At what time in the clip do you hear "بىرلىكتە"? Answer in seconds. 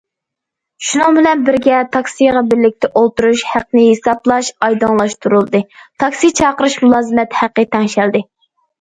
2.55-2.91